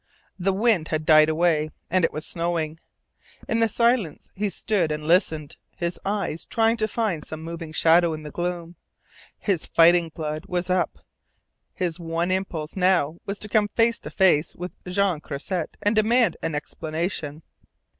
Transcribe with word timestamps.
The 0.39 0.51
wind 0.51 0.87
had 0.87 1.05
died 1.05 1.29
away, 1.29 1.69
and 1.87 2.03
it 2.03 2.11
was 2.11 2.25
snowing. 2.25 2.79
In 3.47 3.59
the 3.59 3.69
silence 3.69 4.31
he 4.33 4.49
stood 4.49 4.91
and 4.91 5.03
listened, 5.03 5.57
his 5.77 5.99
eyes 6.03 6.47
trying 6.47 6.75
to 6.77 6.87
find 6.87 7.23
some 7.23 7.43
moving 7.43 7.71
shadow 7.71 8.11
in 8.15 8.23
the 8.23 8.31
gloom. 8.31 8.77
His 9.37 9.67
fighting 9.67 10.09
blood 10.09 10.47
was 10.47 10.71
up. 10.71 10.97
His 11.71 11.99
one 11.99 12.31
impulse 12.31 12.75
now 12.75 13.19
was 13.27 13.37
to 13.37 13.47
come 13.47 13.67
face 13.67 13.99
to 13.99 14.09
face 14.09 14.55
with 14.55 14.71
Jean 14.87 15.19
Croisset 15.21 15.77
and 15.83 15.95
demand 15.95 16.35
an 16.41 16.55
explanation. 16.55 17.43